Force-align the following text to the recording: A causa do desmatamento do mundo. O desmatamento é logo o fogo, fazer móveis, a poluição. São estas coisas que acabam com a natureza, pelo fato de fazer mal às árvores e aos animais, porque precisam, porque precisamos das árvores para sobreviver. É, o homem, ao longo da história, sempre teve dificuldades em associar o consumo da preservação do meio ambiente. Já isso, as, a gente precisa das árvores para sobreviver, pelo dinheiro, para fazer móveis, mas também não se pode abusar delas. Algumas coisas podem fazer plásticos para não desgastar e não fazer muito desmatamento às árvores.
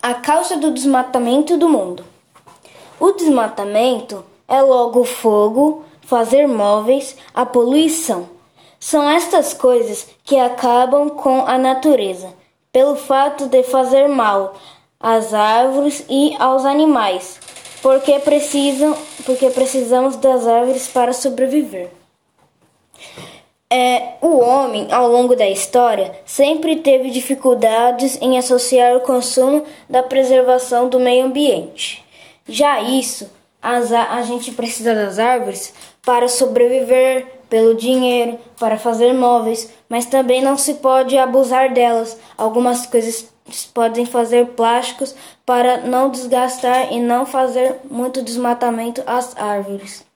A 0.00 0.14
causa 0.14 0.56
do 0.56 0.70
desmatamento 0.70 1.56
do 1.56 1.68
mundo. 1.68 2.04
O 3.00 3.10
desmatamento 3.10 4.24
é 4.46 4.62
logo 4.62 5.00
o 5.00 5.04
fogo, 5.04 5.84
fazer 6.02 6.46
móveis, 6.46 7.16
a 7.34 7.44
poluição. 7.44 8.28
São 8.78 9.10
estas 9.10 9.52
coisas 9.52 10.06
que 10.22 10.38
acabam 10.38 11.10
com 11.10 11.44
a 11.44 11.58
natureza, 11.58 12.32
pelo 12.70 12.94
fato 12.94 13.48
de 13.48 13.64
fazer 13.64 14.06
mal 14.06 14.54
às 15.00 15.34
árvores 15.34 16.04
e 16.08 16.32
aos 16.38 16.64
animais, 16.64 17.40
porque 17.82 18.20
precisam, 18.20 18.96
porque 19.26 19.50
precisamos 19.50 20.14
das 20.14 20.46
árvores 20.46 20.86
para 20.86 21.12
sobreviver. 21.12 21.90
É, 23.80 24.14
o 24.20 24.40
homem, 24.40 24.88
ao 24.90 25.06
longo 25.06 25.36
da 25.36 25.48
história, 25.48 26.10
sempre 26.26 26.80
teve 26.80 27.10
dificuldades 27.10 28.20
em 28.20 28.36
associar 28.36 28.96
o 28.96 29.02
consumo 29.02 29.62
da 29.88 30.02
preservação 30.02 30.88
do 30.88 30.98
meio 30.98 31.26
ambiente. 31.26 32.04
Já 32.48 32.80
isso, 32.80 33.30
as, 33.62 33.92
a 33.92 34.20
gente 34.22 34.50
precisa 34.50 34.96
das 34.96 35.20
árvores 35.20 35.72
para 36.04 36.26
sobreviver, 36.26 37.24
pelo 37.48 37.76
dinheiro, 37.76 38.36
para 38.58 38.76
fazer 38.76 39.12
móveis, 39.12 39.72
mas 39.88 40.06
também 40.06 40.42
não 40.42 40.58
se 40.58 40.74
pode 40.74 41.16
abusar 41.16 41.72
delas. 41.72 42.18
Algumas 42.36 42.84
coisas 42.84 43.32
podem 43.72 44.04
fazer 44.04 44.44
plásticos 44.56 45.14
para 45.46 45.82
não 45.82 46.10
desgastar 46.10 46.92
e 46.92 46.98
não 46.98 47.24
fazer 47.24 47.76
muito 47.88 48.22
desmatamento 48.22 49.04
às 49.06 49.36
árvores. 49.36 50.07